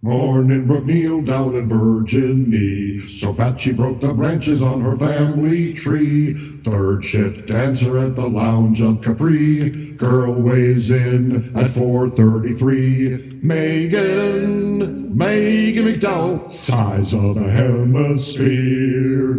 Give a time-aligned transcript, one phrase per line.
[0.00, 6.34] Morning Brookneal down in Virginia, so fat she broke the branches on her family tree.
[6.62, 13.40] Third shift dancer at the lounge of Capri, girl weighs in at 433.
[13.42, 19.34] Megan, Megan McDowell, size of a hemisphere.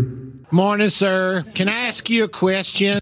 [0.51, 1.45] Morning, sir.
[1.55, 2.98] Can I ask you a question?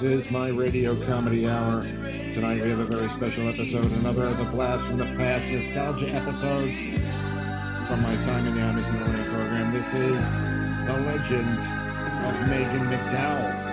[0.00, 1.82] This is my Radio Comedy Hour.
[2.32, 6.08] Tonight we have a very special episode, another of the Blast from the Past nostalgia
[6.08, 6.78] episodes
[7.86, 9.72] from my time in the Imus in the Morning program.
[9.74, 10.24] This is
[10.86, 11.58] the legend
[12.24, 13.66] of Megan McDowell.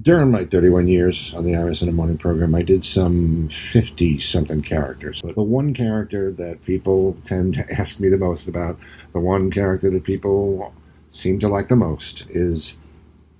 [0.00, 4.18] During my 31 years on the Imus in the Morning program, I did some 50
[4.20, 5.20] something characters.
[5.20, 8.78] But the one character that people tend to ask me the most about,
[9.12, 10.72] the one character that people
[11.10, 12.78] seem to like the most, is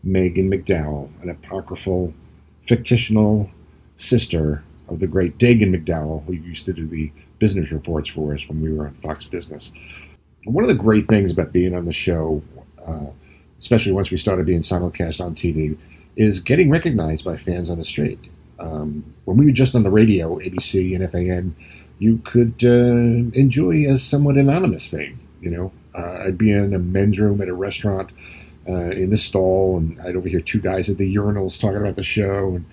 [0.02, 2.12] Megan McDowell, an apocryphal,
[2.66, 3.50] fictional
[3.96, 8.48] sister of the great Dagen McDowell, who used to do the business reports for us
[8.48, 9.72] when we were on Fox Business.
[10.44, 12.42] One of the great things about being on the show,
[12.86, 13.06] uh,
[13.58, 15.76] especially once we started being simulcast on TV,
[16.16, 18.18] is getting recognized by fans on the street.
[18.58, 21.54] Um, when we were just on the radio, ABC and FAN,
[21.98, 25.20] you could uh, enjoy a somewhat anonymous fame.
[25.40, 28.10] You know, uh, I'd be in a men's room at a restaurant
[28.68, 32.02] uh, in the stall, and I'd overhear two guys at the urinals talking about the
[32.02, 32.64] show, and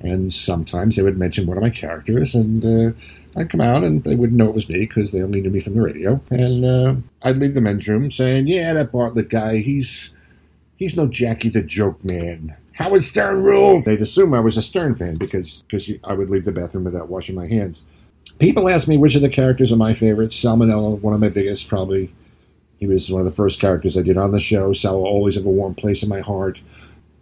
[0.00, 2.92] and sometimes they would mention one of my characters, and uh,
[3.36, 5.60] I'd come out, and they wouldn't know it was me because they only knew me
[5.60, 9.58] from the radio, and uh, I'd leave the men's room saying, "Yeah, that Bartlett guy,
[9.58, 10.14] he's
[10.76, 13.84] he's no Jackie the Joke Man." Howard Stern rules.
[13.84, 17.08] They'd assume I was a Stern fan because because I would leave the bathroom without
[17.08, 17.84] washing my hands.
[18.38, 20.36] People ask me which of the characters are my favorites.
[20.36, 22.12] Salmonella, one of my biggest, probably.
[22.78, 24.72] He was one of the first characters I did on the show.
[24.72, 26.60] Sal will always have a warm place in my heart.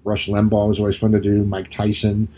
[0.05, 1.45] Rush Limbaugh was always fun to do.
[1.45, 2.29] Mike Tyson.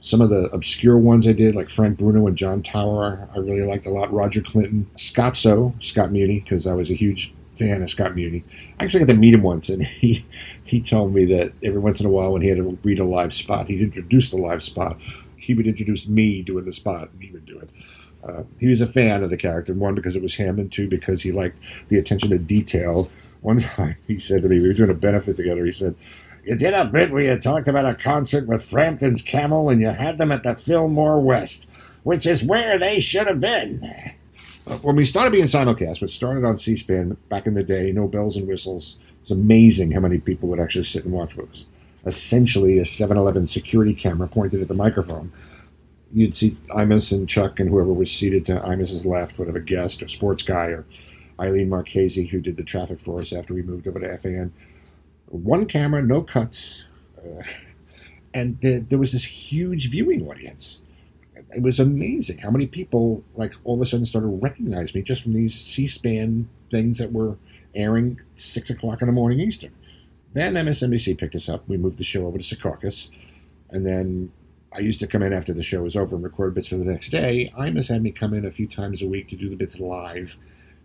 [0.00, 3.66] Some of the obscure ones I did, like Frank Bruno and John Tower, I really
[3.66, 4.12] liked a lot.
[4.12, 8.44] Roger Clinton, Scott So, Scott Muni, because I was a huge fan of Scott Muni.
[8.78, 10.24] I actually got to meet him once, and he
[10.64, 13.04] he told me that every once in a while, when he had to read a
[13.04, 14.98] live spot, he'd introduce the live spot.
[15.36, 17.70] He would introduce me doing the spot, and he would do it.
[18.24, 20.88] Uh, he was a fan of the character, one because it was him, and two
[20.88, 21.58] because he liked
[21.88, 23.10] the attention to detail.
[23.40, 25.64] One time, he said to me, we were doing a benefit together.
[25.64, 25.94] He said,
[26.44, 29.88] "You did a bit where you talked about a concert with Frampton's Camel, and you
[29.88, 31.70] had them at the Fillmore West,
[32.02, 34.14] which is where they should have been."
[34.82, 38.36] when we started being simulcast, which started on C-SPAN back in the day, no bells
[38.36, 38.98] and whistles.
[39.22, 41.66] It's amazing how many people would actually sit and watch us.
[42.06, 45.32] Essentially, a 7-Eleven security camera pointed at the microphone.
[46.12, 50.02] You'd see Imus and Chuck and whoever was seated to Imus's left have a guest
[50.02, 50.86] or sports guy or
[51.40, 54.52] Eileen Marchese, who did the traffic for us after we moved over to FAN.
[55.26, 56.86] One camera, no cuts,
[57.18, 57.42] uh,
[58.32, 60.80] and there, there was this huge viewing audience
[61.52, 65.22] it was amazing how many people like all of a sudden started recognizing me just
[65.22, 67.36] from these C-SPAN things that were
[67.74, 69.72] airing six o'clock in the morning Eastern.
[70.34, 71.66] Then MSNBC picked us up.
[71.68, 73.10] We moved the show over to Secaucus,
[73.70, 74.30] and then
[74.72, 76.84] I used to come in after the show was over and record bits for the
[76.84, 77.48] next day.
[77.56, 80.36] Imus had me come in a few times a week to do the bits live,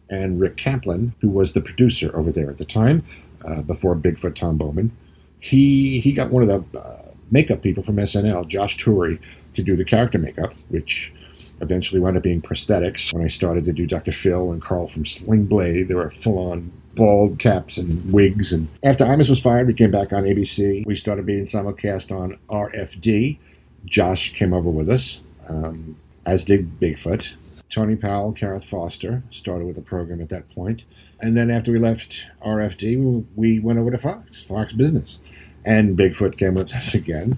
[0.10, 3.04] and Rick Kaplan, who was the producer over there at the time,
[3.46, 4.96] uh, before Bigfoot Tom Bowman,
[5.40, 7.02] he he got one of the uh,
[7.32, 9.20] makeup people from SNL, Josh Turey,
[9.54, 11.14] to do the character makeup, which
[11.62, 13.14] eventually wound up being prosthetics.
[13.14, 14.12] When I started to do Dr.
[14.12, 18.54] Phil and Carl from Sling Blade, they were full on bald caps and wigs.
[18.54, 20.86] And after Imus was fired, we came back on ABC.
[20.86, 23.38] We started being simulcast on RFD.
[23.86, 27.34] Josh came over with us, um, as did Bigfoot.
[27.70, 30.84] Tony Powell, Gareth Foster started with the program at that point.
[31.20, 35.22] And then after we left RFD, we went over to Fox, Fox Business.
[35.66, 37.38] And Bigfoot came with us again.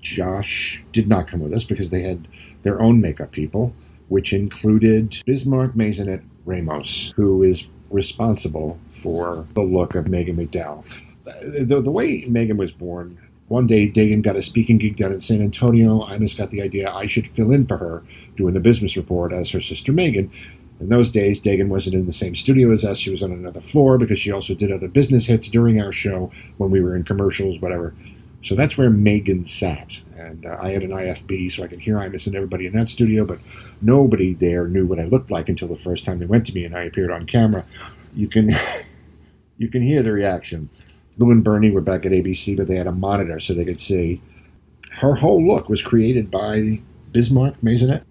[0.00, 2.26] Josh did not come with us because they had
[2.62, 3.72] their own makeup people,
[4.08, 10.84] which included Bismarck Maisonet Ramos, who is responsible for the look of Megan McDowell.
[11.24, 13.18] The, the way Megan was born,
[13.50, 16.06] one day Dagen got a speaking gig down in San Antonio.
[16.06, 18.04] Imus got the idea I should fill in for her
[18.36, 20.30] doing the business report as her sister Megan.
[20.78, 22.96] In those days, Dagen wasn't in the same studio as us.
[22.96, 26.30] She was on another floor because she also did other business hits during our show
[26.58, 27.92] when we were in commercials, whatever.
[28.42, 29.98] So that's where Megan sat.
[30.16, 32.88] And uh, I had an IFB, so I could hear Imus and everybody in that
[32.88, 33.40] studio, but
[33.82, 36.64] nobody there knew what I looked like until the first time they went to me
[36.64, 37.66] and I appeared on camera.
[38.14, 38.54] You can
[39.58, 40.70] you can hear the reaction.
[41.20, 43.78] Lou and Bernie were back at ABC, but they had a monitor so they could
[43.78, 44.22] see.
[44.92, 46.80] Her whole look was created by
[47.12, 48.04] Bismarck Maisonet.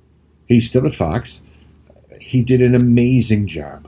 [0.45, 1.43] He's still at Fox.
[2.21, 3.87] He did an amazing job.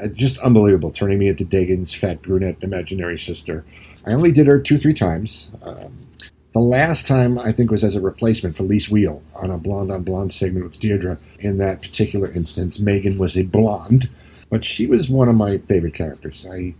[0.00, 3.64] Uh, just unbelievable, turning me into Dagen's fat brunette imaginary sister.
[4.06, 5.50] I only did her two, three times.
[5.62, 6.06] Um,
[6.52, 9.90] the last time, I think, was as a replacement for Lis Wiehl on a blonde
[9.90, 11.18] on blonde segment with Deirdre.
[11.40, 14.08] In that particular instance, Megan was a blonde,
[14.50, 16.46] but she was one of my favorite characters.
[16.48, 16.74] I,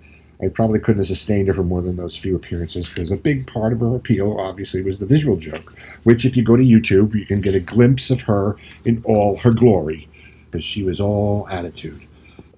[0.44, 3.46] I probably couldn't have sustained her for more than those few appearances because a big
[3.46, 7.14] part of her appeal, obviously, was the visual joke, which, if you go to YouTube,
[7.14, 10.08] you can get a glimpse of her in all her glory
[10.50, 12.06] because she was all attitude.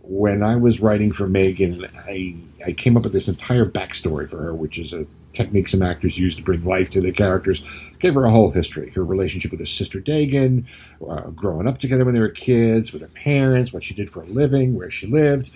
[0.03, 4.39] When I was writing for Megan, I, I came up with this entire backstory for
[4.39, 7.63] her, which is a technique some actors use to bring life to their characters.
[7.99, 10.67] Gave her a whole history, her relationship with her sister Dagen,
[11.09, 14.23] uh, growing up together when they were kids, with her parents, what she did for
[14.23, 15.51] a living, where she lived.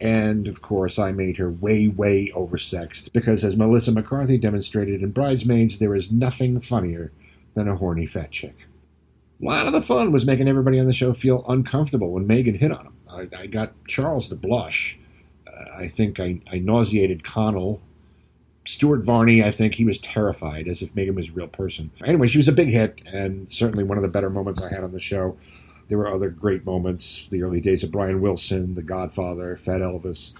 [0.00, 5.10] And of course, I made her way, way oversexed because, as Melissa McCarthy demonstrated in
[5.10, 7.12] Bridesmaids, there is nothing funnier
[7.54, 8.54] than a horny fat chick.
[9.40, 12.54] A lot of the fun was making everybody on the show feel uncomfortable when Megan
[12.54, 12.94] hit on them.
[13.08, 14.98] I, I got Charles to blush.
[15.46, 17.80] Uh, I think I, I nauseated Connell
[18.68, 21.90] Stuart Varney, I think he was terrified, as if Megan was a real person.
[22.04, 24.84] Anyway, she was a big hit, and certainly one of the better moments I had
[24.84, 25.38] on the show.
[25.88, 30.34] There were other great moments, the early days of Brian Wilson, The Godfather, Fat Elvis,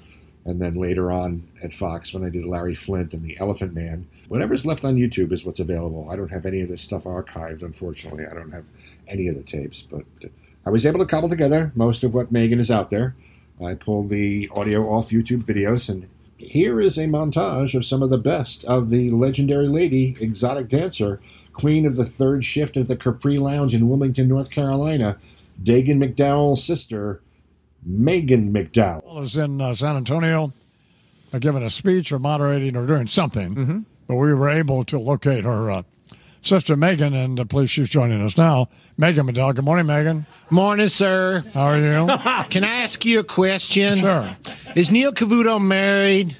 [0.44, 4.06] and then later on at Fox when I did Larry Flynt and The Elephant Man.
[4.28, 6.08] Whatever's left on YouTube is what's available.
[6.10, 8.26] I don't have any of this stuff archived, unfortunately.
[8.26, 8.64] I don't have
[9.06, 10.04] any of the tapes, but
[10.66, 13.16] I was able to cobble together most of what Megan is out there.
[13.64, 18.10] I pulled the audio off YouTube videos and here is a montage of some of
[18.10, 21.20] the best of the legendary lady, exotic dancer,
[21.52, 25.18] queen of the third shift at the Capri Lounge in Wilmington, North Carolina,
[25.62, 27.22] Dagen McDowell's sister,
[27.84, 29.22] Megan McDowell.
[29.22, 30.52] is in uh, San Antonio,
[31.32, 33.78] uh, giving a speech or moderating or doing something, Mm-hmm.
[34.06, 35.82] but we were able to locate her uh,
[36.42, 38.68] sister Megan, and uh, please, she's joining us now.
[38.96, 39.54] Megan McDowell.
[39.54, 40.26] Good morning, Megan.
[40.50, 41.44] Morning, sir.
[41.54, 42.06] How are you?
[42.50, 43.98] Can I ask you a question?
[43.98, 44.36] Sure.
[44.76, 46.36] Is Neil Cavuto married?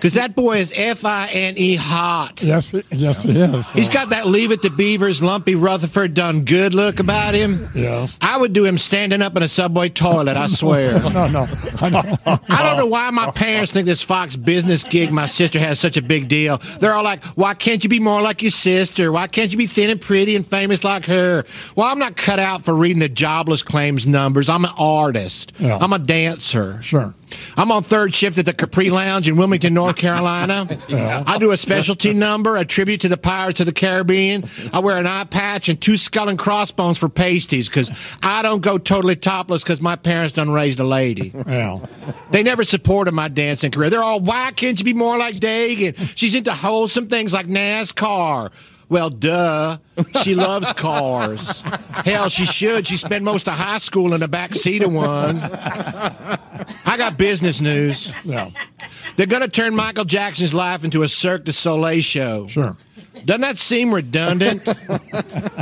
[0.00, 2.42] Because that boy is F I N E hot.
[2.42, 3.70] yes, yes, he is.
[3.72, 7.68] He's got that Leave It to Beavers, Lumpy Rutherford done good look about him.
[7.74, 8.18] Yes.
[8.22, 11.00] I would do him standing up in a subway toilet, I swear.
[11.10, 11.48] No, no.
[11.80, 12.18] I know.
[12.48, 15.96] I don't know why my parents think this Fox business gig my sister has such
[15.96, 16.58] a big deal.
[16.78, 19.10] They're all like, why can't you be more like your sister?
[19.12, 21.44] Why can't you be thin and pretty and famous like her?
[21.76, 24.48] Well, I'm not cut out for reading the jobless claims numbers.
[24.48, 25.52] I'm an artist.
[25.58, 25.76] Yeah.
[25.78, 26.80] I'm a dancer.
[26.80, 27.12] Sure.
[27.56, 30.66] I'm on third shift at the Capri Lounge in Wilmington, North Carolina.
[31.26, 34.48] I do a specialty number, a tribute to the Pirates of the Caribbean.
[34.72, 37.90] I wear an eye patch and two skull and crossbones for pasties because
[38.22, 41.32] I don't go totally topless because my parents done raised a lady.
[41.46, 41.80] Yeah.
[42.30, 43.90] They never supported my dancing career.
[43.90, 45.94] They're all, why can't you be more like Dagen?
[46.16, 48.50] She's into wholesome things like NASCAR.
[48.90, 49.78] Well, duh.
[50.22, 51.62] She loves cars.
[52.04, 52.86] Hell, she should.
[52.86, 55.40] She spent most of high school in the back seat of one.
[55.40, 58.12] I got business news.
[58.24, 58.50] Yeah.
[59.16, 62.48] They're going to turn Michael Jackson's life into a Cirque du Soleil show.
[62.48, 62.76] Sure.
[63.24, 64.66] Doesn't that seem redundant?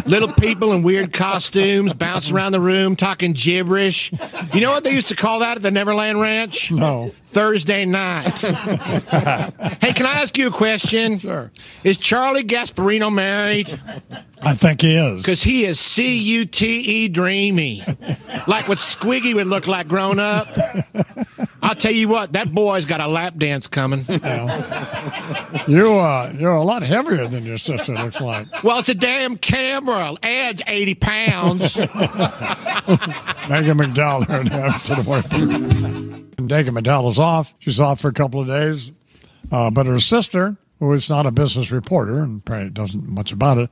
[0.07, 4.13] Little people in weird costumes bouncing around the room talking gibberish.
[4.55, 6.71] You know what they used to call that at the Neverland Ranch?
[6.71, 7.13] No.
[7.31, 8.39] Thursday night.
[8.39, 11.19] hey, can I ask you a question?
[11.19, 11.53] Sure.
[11.85, 13.79] Is Charlie Gasparino married?
[14.43, 15.23] I think he is.
[15.23, 17.85] Because he is C U T E dreamy.
[18.47, 20.49] Like what Squiggy would look like grown up.
[21.63, 24.07] I'll tell you what, that boy's got a lap dance coming.
[24.09, 28.47] You, uh, you're a lot heavier than your sister, looks like.
[28.65, 30.15] Well, it's a damn camera.
[30.23, 31.77] Adds 80 pounds.
[31.87, 31.91] Megan
[33.77, 36.08] McDowell here in
[36.39, 36.79] the episode of Work.
[36.79, 37.55] And Megan McDowell is off.
[37.59, 38.91] She's off for a couple of days.
[39.51, 43.59] Uh, but her sister, who is not a business reporter and probably doesn't much about
[43.59, 43.71] it,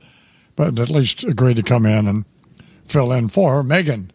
[0.55, 2.25] but at least agreed to come in and
[2.85, 4.11] fill in for her, Megan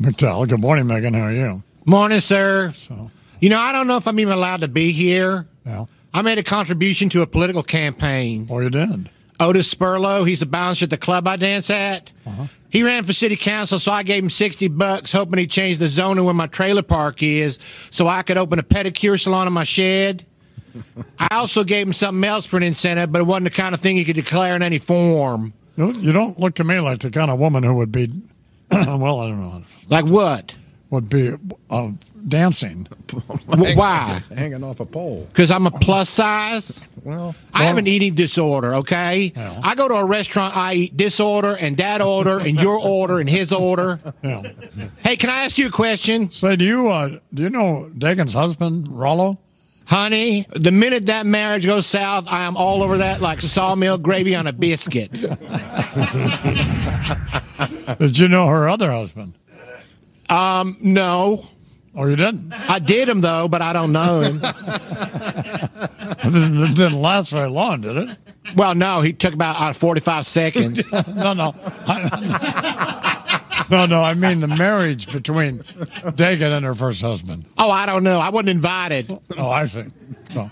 [0.00, 0.48] McDowell.
[0.48, 1.14] Good morning, Megan.
[1.14, 1.62] How are you?
[1.84, 2.72] Morning, sir.
[2.72, 5.46] So, You know, I don't know if I'm even allowed to be here.
[5.64, 5.86] yeah.
[6.14, 8.46] I made a contribution to a political campaign.
[8.48, 9.10] Or you did.
[9.40, 12.12] Otis Spurlow, he's the bouncer at the club I dance at.
[12.26, 12.46] Uh-huh.
[12.70, 15.88] He ran for city council, so I gave him 60 bucks, hoping he'd change the
[15.88, 17.58] zoning where my trailer park is
[17.90, 20.26] so I could open a pedicure salon in my shed.
[21.18, 23.80] I also gave him something else for an incentive, but it wasn't the kind of
[23.80, 25.52] thing you could declare in any form.
[25.76, 28.10] You you don't look to me like the kind of woman who would be,
[28.70, 29.62] well, I don't know.
[29.88, 30.54] Like what?
[30.96, 31.34] Would be
[31.68, 31.90] uh,
[32.26, 32.88] dancing.
[33.46, 34.22] Why?
[34.34, 35.26] Hanging off a pole.
[35.28, 36.82] Because I'm a plus size.
[37.04, 39.30] Well, I have an eating disorder, okay?
[39.36, 39.60] Yeah.
[39.62, 43.20] I go to a restaurant, I eat this order and that order and your order
[43.20, 44.00] and his order.
[44.22, 44.50] Yeah.
[45.00, 46.30] Hey, can I ask you a question?
[46.30, 49.36] Say, do you uh, do you know Dagen's husband, Rollo?
[49.84, 54.34] Honey, the minute that marriage goes south, I am all over that like sawmill gravy
[54.34, 55.12] on a biscuit.
[57.98, 59.34] Did you know her other husband?
[60.30, 61.46] No.
[61.98, 62.52] Oh, you didn't?
[62.52, 64.42] I did him, though, but I don't know him.
[66.18, 68.16] It didn't, it didn't last very long, did it?
[68.56, 70.90] Well, no, he took about uh, 45 seconds.
[71.08, 71.54] No, no.
[71.86, 74.02] I- no, no.
[74.02, 75.58] I mean the marriage between
[76.16, 77.44] Dagen and her first husband.
[77.58, 78.18] Oh, I don't know.
[78.18, 79.08] I wasn't invited.
[79.36, 79.84] Oh, I see.
[80.30, 80.50] So,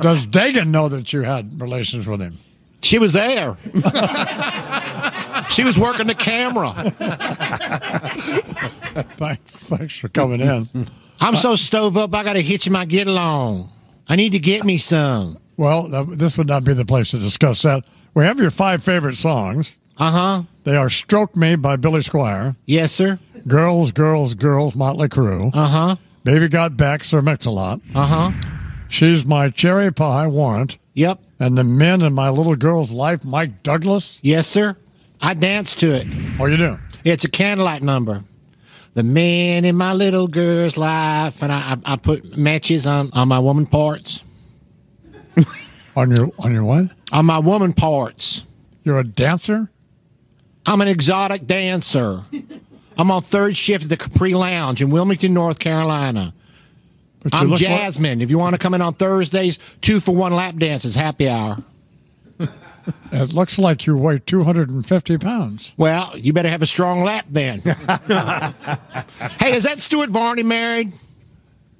[0.00, 2.36] does Dagen know that you had relations with him?
[2.82, 3.56] She was there.
[5.50, 6.94] She was working the camera.
[9.16, 10.68] Thanks, thanks for coming in.
[11.20, 13.70] I'm so stove up, I got to hitch my get along.
[14.08, 15.38] I need to get me some.
[15.56, 17.84] Well, uh, this would not be the place to discuss that.
[18.14, 19.74] We have your five favorite songs.
[19.98, 20.42] Uh huh.
[20.64, 23.18] They are "Stroke Me" by Billy Squier, Yes, sir.
[23.48, 25.96] "Girls, Girls, Girls" Motley Crue, Uh huh.
[26.24, 28.30] "Baby Got Back" Sir Mix-a-Lot, Uh huh.
[28.88, 31.20] "She's My Cherry Pie" Warrant, Yep.
[31.40, 34.18] and "The Men in My Little Girl's Life" Mike Douglas.
[34.22, 34.76] Yes, sir.
[35.20, 36.06] I dance to it.
[36.38, 36.78] Oh, you do?
[37.04, 38.22] It's a candlelight number.
[38.94, 43.28] The man in my little girl's life, and I, I, I put matches on, on
[43.28, 44.22] my woman parts.
[45.96, 46.90] On your on your what?
[47.10, 48.44] On my woman parts.
[48.84, 49.70] You're a dancer?
[50.66, 52.22] I'm an exotic dancer.
[52.98, 56.34] I'm on third shift at the Capri Lounge in Wilmington, North Carolina.
[57.32, 58.20] I'm look like- Jasmine.
[58.20, 61.56] if you want to come in on Thursdays, two for one lap dances, happy hour.
[63.12, 65.74] it looks like you weigh 250 pounds.
[65.76, 67.60] Well, you better have a strong lap then.
[67.60, 70.92] hey, is that Stuart Varney married?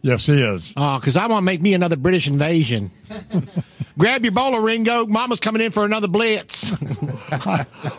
[0.02, 0.72] Yes, he is.
[0.76, 2.90] Oh, because I want to make me another British invasion.
[3.98, 5.06] Grab your bowler, Ringo.
[5.06, 6.72] Mama's coming in for another blitz.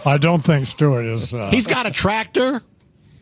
[0.06, 1.34] I don't think Stuart is.
[1.34, 2.62] Uh, He's got a tractor.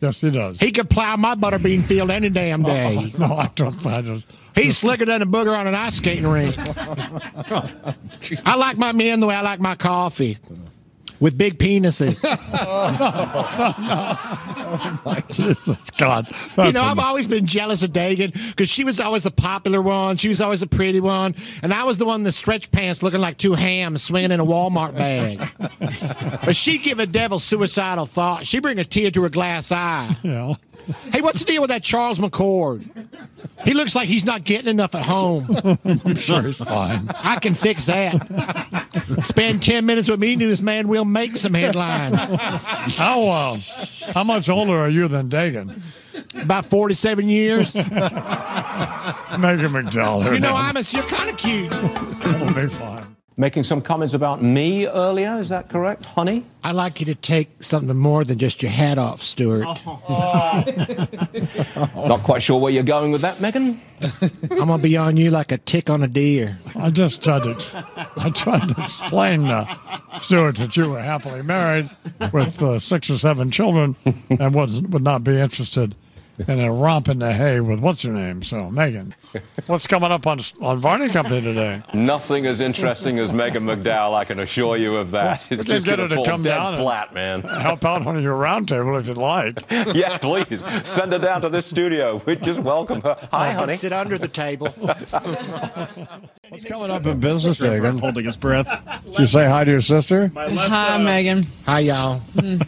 [0.00, 0.60] Yes, he does.
[0.60, 3.12] He could plow my butterbean field any damn oh, day.
[3.18, 3.86] no, I don't.
[3.86, 4.24] I don't.
[4.54, 6.56] He's slicker than a booger on an ice skating rink.
[8.46, 10.38] I like my men the way I like my coffee.
[11.20, 12.22] With big penises.
[12.68, 14.18] Oh no!
[14.68, 16.26] Oh my Jesus God.
[16.30, 19.80] You That's know, I've always been jealous of Dagen because she was always the popular
[19.80, 20.16] one.
[20.16, 21.34] She was always the pretty one.
[21.62, 24.40] And I was the one in the stretch pants looking like two hams swinging in
[24.40, 25.48] a Walmart bag.
[26.44, 28.46] but she give a devil suicidal thought.
[28.46, 30.16] She bring a tear to her glass eye.
[30.22, 30.56] you know,
[31.12, 32.88] Hey, what's the deal with that Charles McCord?
[33.64, 35.48] He looks like he's not getting enough at home.
[35.84, 37.08] I'm sure he's fine.
[37.14, 38.86] I can fix that.
[39.20, 42.18] Spend 10 minutes with me and this man will make some headlines.
[42.20, 43.56] How uh,
[44.12, 45.82] how much older are you than Dagen?
[46.34, 47.74] About 47 years.
[47.74, 47.90] Megan
[49.72, 50.32] McDowell.
[50.32, 51.72] You know, I'm a, you're kind of cute.
[51.72, 52.95] It'll be fine.
[53.36, 55.38] Making some comments about me earlier.
[55.38, 56.44] Is that correct, honey?
[56.64, 59.64] I'd like you to take something more than just your hat off, Stuart.
[61.94, 63.80] Not quite sure where you're going with that, Megan.
[64.50, 66.58] I'm gonna be on you like a tick on a deer.
[66.74, 67.84] I just tried to
[68.16, 71.90] I tried to explain, uh, Stuart, that you were happily married
[72.32, 73.96] with uh, six or seven children
[74.30, 75.94] and would would not be interested
[76.38, 78.42] in a romp in the hay with what's her name.
[78.42, 79.14] So, Megan,
[79.66, 81.82] what's coming up on on Varney Company today?
[81.94, 85.46] Nothing as interesting as Megan McDowell, I can assure you of that.
[85.50, 87.42] It's We just get going her to to fall come dead down flat, man.
[87.42, 89.64] Help out on your roundtable if you'd like.
[89.94, 90.62] yeah, please.
[90.84, 92.22] Send her down to this studio.
[92.26, 93.16] We just welcome her.
[93.32, 93.76] Hi, honey.
[93.76, 94.74] Sit under the table.
[96.48, 97.98] What's coming up in business, Megan?
[97.98, 98.66] holding his breath.
[99.04, 100.30] Did you say hi to your sister?
[100.34, 101.46] Hi, Megan.
[101.64, 102.22] Hi, y'all.
[102.42, 102.58] You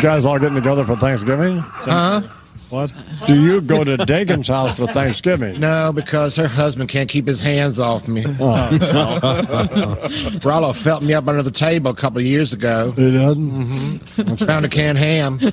[0.00, 1.58] guys all getting together for Thanksgiving?
[1.58, 2.22] Huh?
[2.70, 2.92] What?
[3.26, 5.58] Do you go to Dagen's house for Thanksgiving?
[5.58, 8.24] No, because her husband can't keep his hands off me.
[8.38, 10.10] Oh.
[10.44, 12.90] Rollo felt me up under the table a couple of years ago.
[12.92, 13.50] He doesn't.
[13.50, 14.34] Mm-hmm.
[14.44, 15.38] Found a canned ham.
[15.38, 15.50] Hey,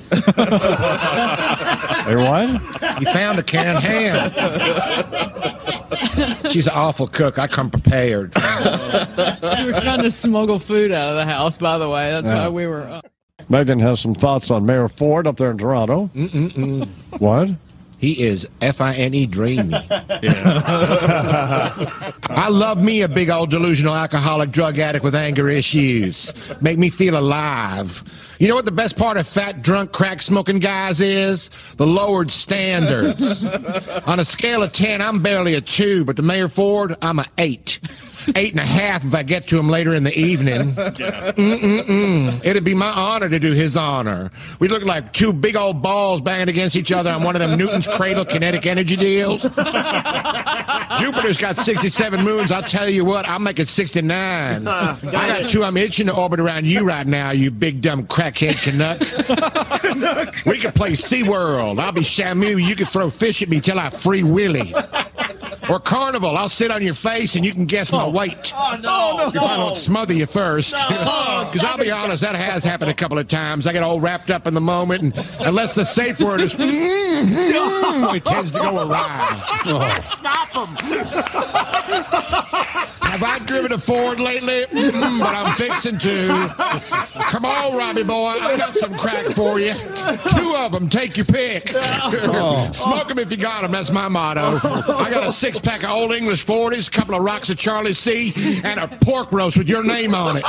[2.16, 2.98] what?
[2.98, 5.55] He found a canned ham.
[6.50, 7.38] She's an awful cook.
[7.38, 8.32] I come prepared.
[9.56, 12.10] We were trying to smuggle food out of the house, by the way.
[12.10, 12.82] That's why we were.
[12.82, 13.00] Uh,
[13.48, 16.06] Megan has some thoughts on Mayor Ford up there in Toronto.
[17.18, 17.50] What?
[17.98, 19.74] He is F I N E dreamy.
[22.28, 26.32] I love me a big old delusional alcoholic drug addict with anger issues.
[26.60, 28.02] Make me feel alive.
[28.38, 31.50] You know what the best part of fat, drunk, crack smoking guys is?
[31.76, 33.44] The lowered standards.
[34.06, 37.26] On a scale of 10, I'm barely a 2, but to Mayor Ford, I'm a
[37.38, 37.80] 8.
[38.34, 40.74] Eight and a half if I get to him later in the evening.
[40.74, 42.44] Mm-mm-mm.
[42.44, 44.30] It'd be my honor to do his honor.
[44.58, 47.58] We look like two big old balls banging against each other on one of them
[47.58, 49.42] Newton's Cradle kinetic energy deals.
[50.98, 52.52] Jupiter's got 67 moons.
[52.52, 54.66] I'll tell you what, I'll make it 69.
[54.66, 58.56] I got two I'm itching to orbit around you right now, you big dumb crackhead
[58.62, 59.00] Canuck.
[60.46, 61.78] we could play SeaWorld.
[61.80, 62.62] I'll be Shamu.
[62.62, 64.74] You can throw fish at me till I free Willy.
[65.68, 66.36] Or Carnival.
[66.36, 68.10] I'll sit on your face and you can guess my oh.
[68.10, 68.52] weight.
[68.54, 69.28] Oh, no.
[69.28, 70.72] If I don't smother you first.
[70.72, 73.66] Because I'll be honest, that has happened a couple of times.
[73.66, 78.14] I get all wrapped up in the moment, and unless the safe word is, mm-hmm,
[78.16, 79.42] it tends to go awry.
[80.14, 80.76] Stop him.
[83.16, 84.66] Have I driven a Ford lately?
[84.66, 86.54] Mm, but I'm fixing to.
[87.30, 88.28] Come on, Robbie boy.
[88.28, 89.72] I got some crack for you.
[90.36, 90.90] Two of them.
[90.90, 91.68] Take your pick.
[92.74, 93.72] Smoke them if you got them.
[93.72, 94.60] That's my motto.
[94.62, 97.94] I got a six pack of Old English 40s, a couple of rocks of Charlie
[97.94, 100.44] C., and a pork roast with your name on it.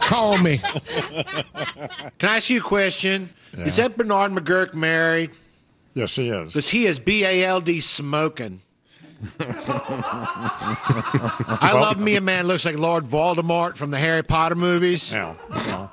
[0.00, 0.58] Call me.
[0.58, 3.30] Can I ask you a question?
[3.54, 5.32] Is that Bernard McGurk married?
[5.94, 6.52] Yes, he is.
[6.52, 8.60] Because he is B A L D smoking.
[11.62, 15.10] I love me a man looks like Lord Voldemort from the Harry Potter movies.
[15.12, 15.34] Yeah.
[15.50, 15.88] yeah.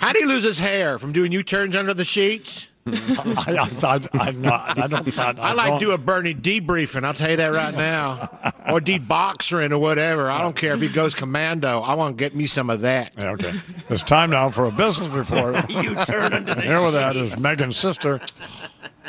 [0.00, 2.68] How do he lose his hair from doing U turns under the sheets?
[2.90, 5.18] I, I, I, I'm not, I don't.
[5.18, 7.04] I, I like don't- do a Bernie debriefing.
[7.04, 8.30] I'll tell you that right now,
[8.66, 10.30] or deboxering or whatever.
[10.30, 11.82] I don't care if he goes commando.
[11.82, 13.12] I want to get me some of that.
[13.18, 13.52] Yeah, okay.
[13.90, 15.70] It's time now for a business report.
[15.70, 18.22] You turn into the Here with that is Megan's sister.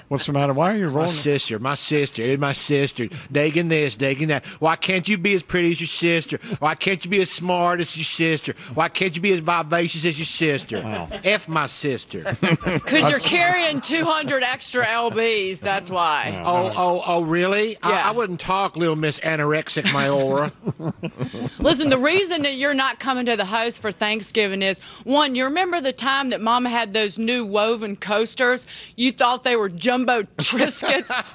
[0.10, 0.54] What's the matter?
[0.54, 1.12] Why are you rolling?
[1.12, 3.08] My sister, my sister, my sister.
[3.32, 4.44] Digging this, digging that.
[4.60, 6.40] Why can't you be as pretty as your sister?
[6.58, 8.56] Why can't you be as smart as your sister?
[8.74, 11.10] Why can't you be as vivacious as your sister?
[11.24, 12.36] F my sister.
[12.90, 15.60] Because you're carrying 200 extra lbs.
[15.60, 16.42] That's why.
[16.44, 17.78] Oh, oh, oh, really?
[17.84, 18.10] I, Yeah.
[18.10, 20.52] I wouldn't talk, little Miss Anorexic Myora.
[21.60, 25.44] Listen, the reason that you're not coming to the house for Thanksgiving is one, you
[25.44, 28.66] remember the time that Mama had those new woven coasters?
[28.96, 31.32] You thought they were jumbo Triscuits,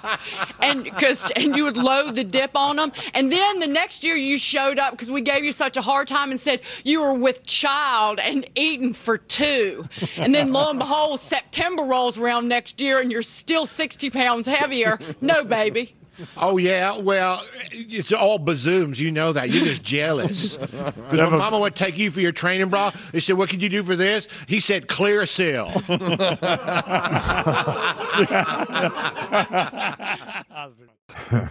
[0.61, 4.16] and because and you would load the dip on them, and then the next year
[4.16, 7.14] you showed up because we gave you such a hard time and said you were
[7.14, 12.80] with child and eating for two, and then lo and behold, September rolls around next
[12.80, 14.99] year and you're still 60 pounds heavier.
[15.21, 15.94] No, baby.
[16.37, 19.00] Oh yeah, well, it's all bazooms.
[19.00, 19.50] You know that.
[19.50, 20.58] You're just jealous.
[21.04, 23.69] Because when Mama would take you for your training bra, they said, "What could you
[23.69, 25.71] do for this?" He said, "Clearasil."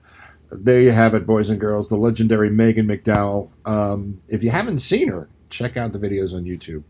[0.54, 1.88] There you have it, boys and girls.
[1.88, 3.48] The legendary Megan McDowell.
[3.64, 6.82] Um, if you haven't seen her, check out the videos on YouTube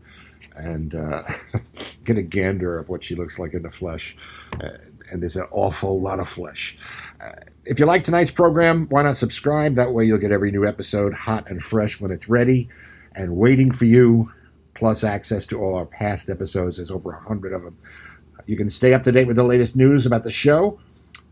[0.55, 1.23] and uh,
[2.03, 4.17] get a gander of what she looks like in the flesh.
[4.61, 4.69] Uh,
[5.11, 6.77] and there's an awful lot of flesh.
[7.21, 7.31] Uh,
[7.65, 9.75] if you like tonight's program, why not subscribe?
[9.75, 12.69] That way you'll get every new episode hot and fresh when it's ready
[13.15, 14.31] and waiting for you,
[14.75, 16.77] plus access to all our past episodes.
[16.77, 17.77] There's over a hundred of them.
[18.45, 20.79] You can stay up to date with the latest news about the show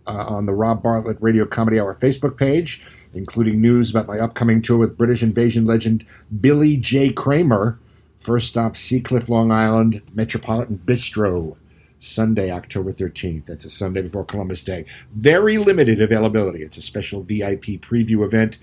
[0.08, 2.82] uh, on the Rob Bartlett Radio Comedy Hour Facebook page,
[3.14, 6.06] including news about my upcoming tour with British invasion legend
[6.40, 7.12] Billy J.
[7.12, 7.78] Kramer.
[8.22, 11.58] First stop, Seacliff, Long Island, Metropolitan Bistro,
[12.02, 13.46] Sunday, October 13th.
[13.46, 14.86] That's a Sunday before Columbus Day.
[15.14, 16.64] Very limited availability.
[16.64, 18.58] It's a special VIP preview event.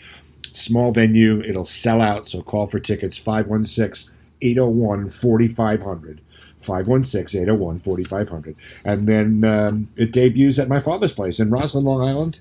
[0.52, 1.40] Small venue.
[1.42, 6.20] It'll sell out, so call for tickets 516 801 4500.
[6.58, 8.56] 516 801 4500.
[8.84, 12.40] And then um, it debuts at my father's place in Roslyn, Long Island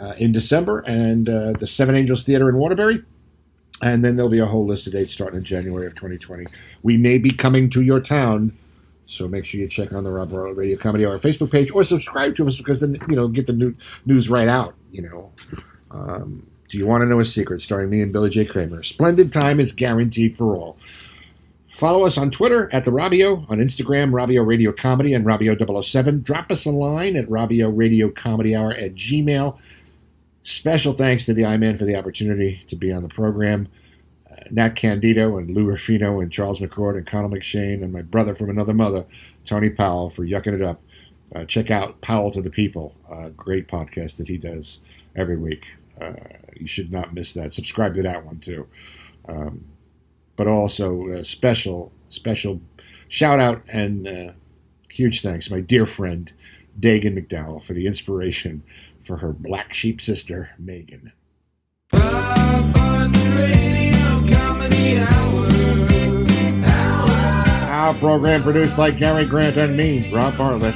[0.00, 3.02] uh, in December, and uh, the Seven Angels Theater in Waterbury.
[3.82, 6.46] And then there'll be a whole list of dates starting in January of 2020.
[6.82, 8.52] We may be coming to your town,
[9.08, 11.82] so make sure you check on the Rob Bartlett Radio Comedy Hour Facebook page or
[11.82, 13.74] subscribe to us because then you know get the new,
[14.06, 14.74] news right out.
[14.92, 15.32] You know.
[15.90, 17.62] Um, do you want to know a secret?
[17.62, 18.44] Starring me and Billy J.
[18.44, 18.82] Kramer.
[18.82, 20.76] Splendid time is guaranteed for all.
[21.72, 26.22] Follow us on Twitter at the Robbio, on Instagram, Robbio Radio Comedy and Robbio007.
[26.24, 29.56] Drop us a line at Robbio Radio Comedy Hour at Gmail.
[30.42, 33.68] Special thanks to the I-Man for the opportunity to be on the program.
[34.50, 38.50] Nat Candido and Lou Rufino and Charles McCord and Connell McShane and my brother from
[38.50, 39.04] another mother,
[39.44, 40.80] Tony Powell, for yucking it up.
[41.34, 42.94] Uh, check out Powell to the People,
[43.36, 44.80] great podcast that he does
[45.14, 45.66] every week.
[46.00, 46.12] Uh,
[46.54, 47.52] you should not miss that.
[47.52, 48.66] Subscribe to that one too.
[49.28, 49.66] Um,
[50.36, 52.60] but also special, special
[53.08, 54.32] shout out and uh,
[54.90, 56.32] huge thanks, my dear friend
[56.78, 58.62] Dagen McDowell, for the inspiration
[59.02, 61.12] for her black sheep sister, Megan.
[67.88, 70.74] Our program produced by Gary Grant and me, Rob Bartlett.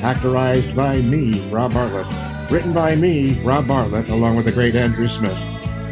[0.00, 2.06] Actorized by me, Rob Bartlett.
[2.50, 5.38] Written by me, Rob Bartlett, along with the great Andrew Smith.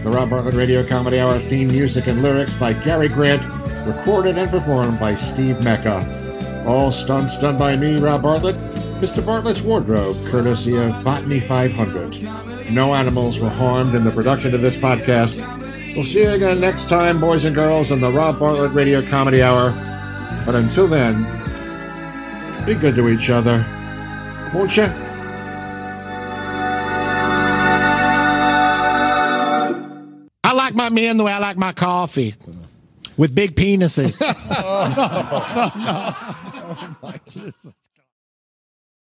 [0.02, 3.42] The Rob Bartlett Radio Comedy Hour theme music and lyrics by Gary Grant,
[3.86, 6.64] recorded and performed by Steve Mecca.
[6.66, 8.56] All stunts done by me, Rob Bartlett.
[9.00, 9.24] Mr.
[9.24, 12.70] Bartlett's wardrobe, courtesy of Botany 500.
[12.70, 15.61] No animals were harmed in the production of this podcast.
[15.94, 19.42] We'll see you again next time, boys and girls, on the Rob Bartlett Radio Comedy
[19.42, 19.72] Hour.
[20.46, 21.22] But until then,
[22.64, 23.64] be good to each other.
[24.54, 24.84] Won't you?
[30.44, 32.34] I like my men the way I like my coffee.
[33.16, 34.20] With big penises.
[34.64, 36.14] Oh, no, no.
[36.74, 37.66] Oh, my Jesus.